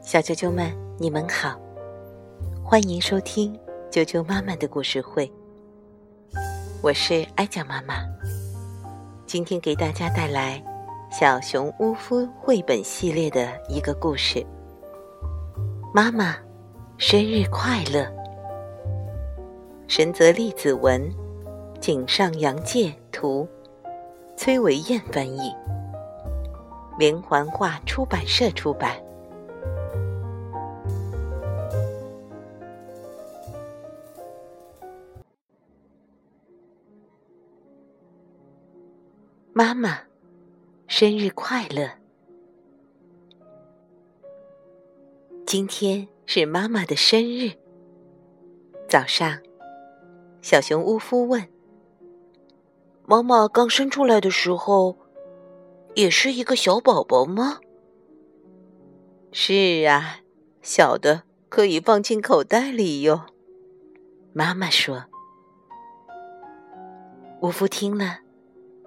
[0.00, 1.58] 小啾啾们，你们好，
[2.64, 3.58] 欢迎收听
[3.90, 5.30] 啾啾妈妈的故事会。
[6.82, 7.96] 我是艾酱妈妈，
[9.26, 10.62] 今天给大家带来
[11.18, 14.44] 《小熊乌夫》绘本系列的一个故事。
[15.92, 16.36] 妈妈，
[16.96, 18.06] 生日快乐！
[19.88, 21.10] 神泽利子文，
[21.80, 23.46] 井上洋介图，
[24.36, 25.54] 崔维燕翻译，
[26.98, 29.00] 连环画出版社出版。
[39.52, 40.00] 妈妈，
[40.88, 41.88] 生日快乐！
[45.46, 47.52] 今天是妈妈的生日。
[48.88, 49.38] 早上，
[50.42, 51.48] 小熊乌夫问
[53.06, 54.96] ：“妈妈刚生出来的时候，
[55.94, 57.60] 也是一个小宝宝吗
[59.32, 60.20] ？”“是啊，
[60.62, 63.26] 小的可以放进口袋里哟。”
[64.32, 65.04] 妈妈说。
[67.42, 68.20] 乌夫听了。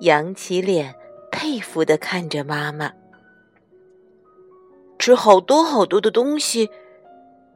[0.00, 0.94] 扬起脸，
[1.32, 2.92] 佩服的看着妈妈。
[4.98, 6.68] 吃好多好多的东西，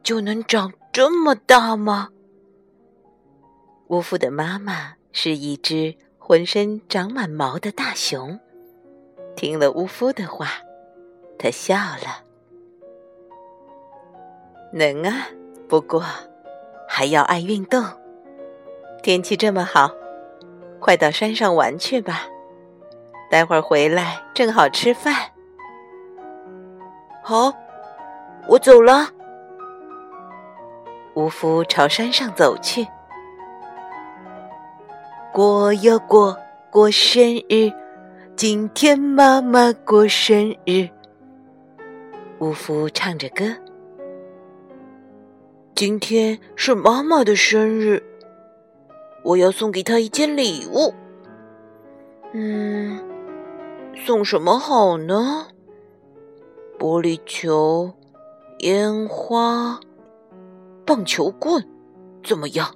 [0.02, 2.08] 就能长这么大吗？
[3.88, 8.40] 乌夫的妈妈是一只浑身长满毛的大熊。
[9.40, 10.48] 听了乌夫的话，
[11.38, 12.24] 他笑了。
[14.70, 15.28] 能啊，
[15.66, 16.04] 不过
[16.86, 17.82] 还要爱运动。
[19.02, 19.90] 天气这么好。
[20.78, 22.26] 快到山上玩去吧，
[23.30, 25.14] 待会儿回来正好吃饭。
[27.22, 27.50] 好，
[28.46, 29.08] 我走了。
[31.14, 32.86] 乌夫朝山上走去。
[35.32, 36.36] 过呀过，
[36.70, 37.72] 过生日，
[38.40, 40.88] 今天妈妈过生日。
[42.38, 43.44] 乌夫唱着歌。
[45.74, 48.02] 今天是妈妈的生日。
[49.24, 50.94] 我要送给她一件礼物。
[52.32, 52.98] 嗯，
[53.94, 55.48] 送什么好呢？
[56.78, 57.92] 玻璃球、
[58.60, 59.78] 烟花、
[60.86, 61.62] 棒球棍，
[62.24, 62.74] 怎么样？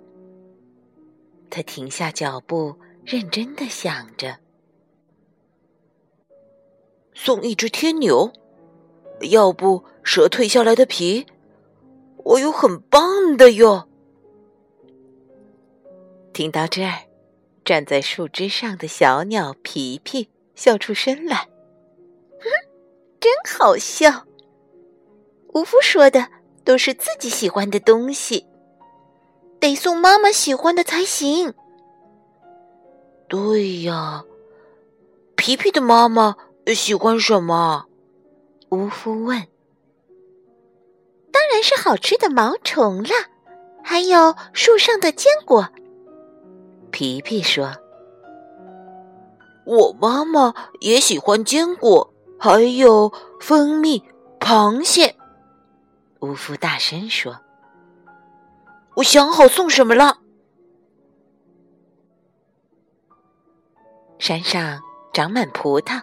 [1.48, 4.43] 他停下脚步，认真的想着。
[7.14, 8.32] 送一只天牛，
[9.30, 11.26] 要不蛇蜕下来的皮，
[12.18, 13.88] 我有很棒的哟。
[16.32, 17.04] 听到这儿，
[17.64, 21.36] 站在树枝上的小鸟皮皮笑出声来，
[22.40, 22.50] 哼，
[23.20, 24.26] 真好笑。
[25.54, 26.28] 吴夫说的
[26.64, 28.44] 都是自己喜欢的东西，
[29.60, 31.54] 得送妈妈喜欢的才行。
[33.28, 34.24] 对呀，
[35.36, 36.36] 皮皮的妈妈
[36.72, 37.86] 喜欢什么？
[38.70, 39.46] 吴夫问。
[41.30, 43.10] 当然是好吃的毛虫了，
[43.82, 45.68] 还有树上的坚果。
[46.90, 47.72] 皮皮说
[49.66, 54.02] ：“我妈妈也喜欢坚果，还有蜂蜜、
[54.40, 55.16] 螃蟹。”
[56.22, 57.40] 乌夫大声说
[58.96, 60.18] ：“我想好送什么了。”
[64.18, 64.80] 山上
[65.12, 66.00] 长满葡萄，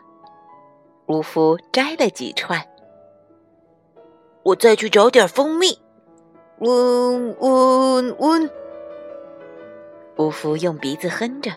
[1.12, 2.66] 巫夫摘了几串。
[4.44, 5.78] 我再去找点蜂蜜。
[6.60, 8.50] 嗡嗡嗡。
[10.16, 11.52] 巫夫用鼻子哼着。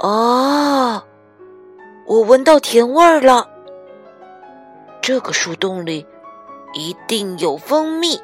[0.00, 1.02] 啊，
[2.06, 3.48] 我闻到甜味儿了。
[5.00, 6.06] 这个树洞里
[6.74, 8.20] 一定有蜂蜜。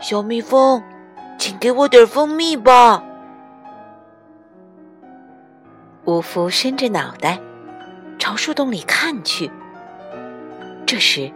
[0.00, 0.82] 小蜜蜂，
[1.38, 3.04] 请给我点蜂蜜吧。
[6.06, 7.38] 巫夫伸着脑袋
[8.30, 9.50] 朝树洞里看去。
[10.86, 11.32] 这时，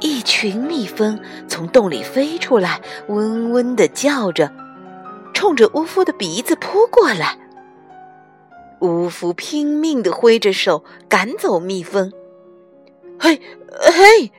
[0.00, 4.50] 一群蜜蜂从洞里飞出来，嗡嗡的叫着。
[5.32, 7.38] 冲着乌夫的鼻子扑过来，
[8.80, 12.12] 乌夫拼命的挥着手赶走蜜蜂。
[13.16, 13.40] 嘿，
[13.80, 14.32] 嘿，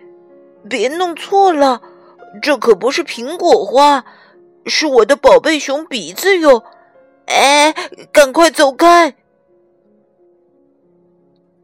[0.68, 1.82] 别弄错了，
[2.42, 4.04] 这可不是苹果花，
[4.66, 6.66] 是我的宝贝熊鼻子哟！
[7.28, 7.74] 哎，
[8.12, 9.16] 赶快走开！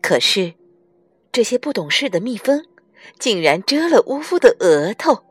[0.07, 0.53] 可是，
[1.33, 2.63] 这些不懂事的蜜蜂
[3.19, 5.25] 竟然蛰了乌夫的额头。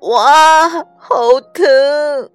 [0.00, 2.30] 哇，好疼！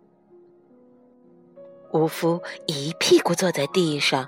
[1.94, 4.28] 乌夫一屁股坐在地上，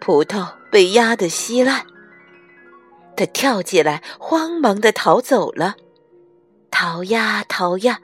[0.00, 1.84] 葡萄被压得稀烂。
[3.16, 5.74] 他跳起来，慌忙的逃走了，
[6.70, 8.00] 逃呀逃呀，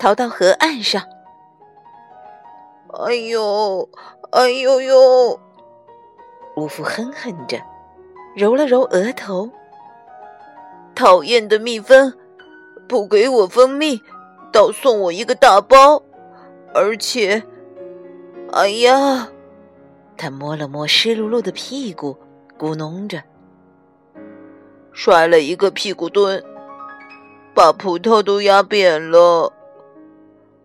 [0.00, 1.00] 逃到河岸上。
[3.06, 3.88] 哎呦，
[4.32, 5.40] 哎呦呦！
[6.56, 7.58] 乌夫哼哼着，
[8.36, 9.50] 揉了揉额头。
[10.94, 12.12] 讨厌的蜜蜂，
[12.88, 14.00] 不给我蜂蜜，
[14.52, 16.02] 倒送我一个大包，
[16.74, 17.42] 而且，
[18.52, 19.28] 哎呀！
[20.16, 22.16] 他摸了摸湿漉漉的屁股，
[22.58, 23.22] 咕哝着，
[24.92, 26.44] 摔了一个屁股墩，
[27.54, 29.52] 把葡萄都压扁了。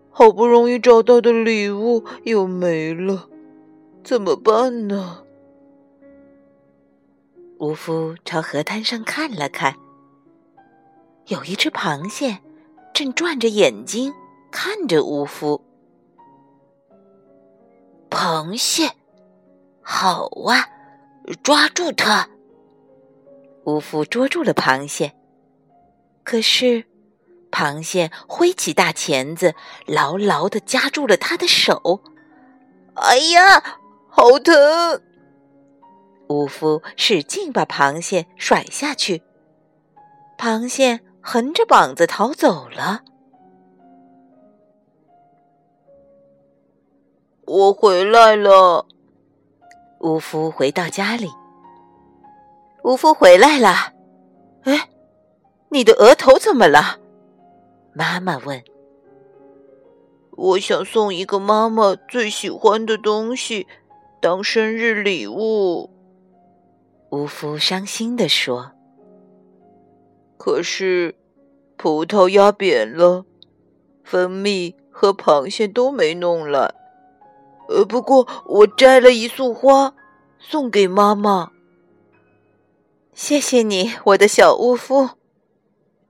[0.10, 3.30] 好不容易找到的礼物又没了，
[4.04, 5.25] 怎么办呢？
[7.66, 9.76] 乌夫朝河滩上看了看。
[11.26, 12.38] 有一只螃蟹，
[12.94, 14.14] 正转着眼睛
[14.52, 15.66] 看着乌夫。
[18.12, 18.92] 螃蟹，
[19.82, 20.70] 好啊，
[21.42, 22.30] 抓住它！
[23.64, 25.16] 乌夫捉住了螃蟹，
[26.24, 26.86] 可是
[27.50, 29.56] 螃蟹挥起大钳子，
[29.88, 32.04] 牢牢的夹住了他的手。
[32.94, 35.02] 哎呀，好疼！
[36.28, 39.22] 乌夫使劲把螃蟹甩下去，
[40.38, 41.02] 螃蟹。
[41.28, 43.02] 横着膀子逃走了。
[47.48, 48.86] 我回来了。
[50.02, 51.32] 乌夫回到家里。
[52.84, 53.92] 乌夫回来了。
[54.66, 54.88] 哎，
[55.70, 57.00] 你的额头怎么了？
[57.96, 58.64] 妈妈问。
[60.34, 63.66] 我想送一个妈妈最喜欢的东西
[64.22, 65.90] 当生日礼物。
[67.12, 68.72] 乌夫伤心地说。
[70.38, 71.16] 可是，
[71.78, 73.26] 葡萄压扁了，
[74.04, 76.74] 蜂蜜和螃蟹都没弄来。
[77.70, 79.96] 呃，不过我摘了一束花，
[80.40, 81.52] 送给妈妈。
[83.14, 85.12] 谢谢你，我的小巫夫。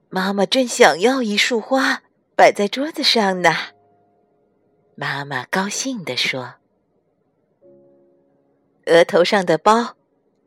[0.08, 2.02] 妈妈正想要一束花
[2.34, 3.50] 摆在桌子上呢。
[4.94, 6.54] 妈妈高兴地说
[8.86, 9.94] ：“额头上的包，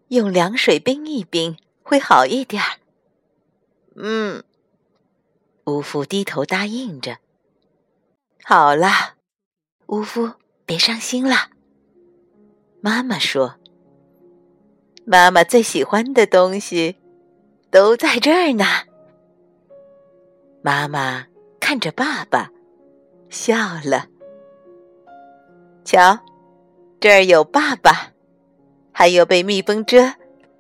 [0.09, 2.77] 用凉水冰一冰，会好一点儿。”
[4.01, 4.44] 嗯，
[5.65, 7.17] 乌夫低头答应着。
[8.44, 9.15] 好了，
[9.88, 10.33] 乌夫，
[10.65, 11.50] 别伤心了。
[12.81, 13.56] 妈妈说
[15.06, 16.95] ：“妈妈最喜欢的东西
[17.69, 18.65] 都在这儿呢。”
[20.63, 21.27] 妈妈
[21.59, 22.51] 看着爸爸，
[23.29, 24.07] 笑了。
[25.83, 26.17] 瞧，
[27.00, 28.13] 这儿有爸爸，
[28.99, 30.13] 还有被蜜蜂蛰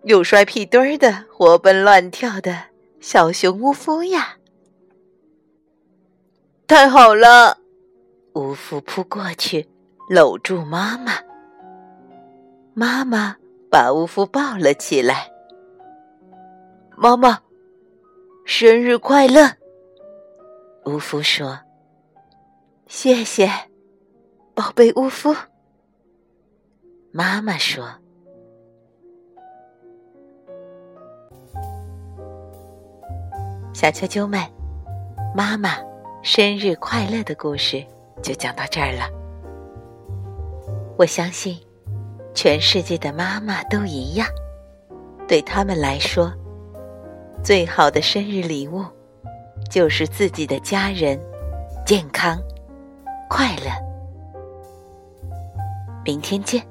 [0.05, 2.67] 又摔屁墩儿的活蹦乱跳的。
[3.01, 4.37] 小熊乌夫呀，
[6.65, 7.57] 太好了！
[8.35, 9.67] 乌夫扑过去
[10.09, 11.15] 搂住妈妈，
[12.73, 13.35] 妈妈
[13.69, 15.29] 把乌夫抱了起来。
[16.95, 17.41] 妈妈，
[18.45, 19.51] 生日快乐！
[20.85, 21.59] 乌夫说
[22.87, 23.49] ：“谢谢，
[24.53, 25.35] 宝贝乌夫。”
[27.11, 27.99] 妈妈说。
[33.73, 34.41] 小啾啾们，
[35.35, 35.77] 妈妈
[36.21, 37.85] 生日快乐的故事
[38.21, 39.09] 就讲到这儿了。
[40.97, 41.57] 我相信，
[42.33, 44.27] 全世界的妈妈都一样，
[45.27, 46.31] 对他们来说，
[47.43, 48.83] 最好的生日礼物
[49.69, 51.17] 就是自己的家人
[51.85, 52.37] 健康、
[53.29, 53.71] 快乐。
[56.03, 56.61] 明天见。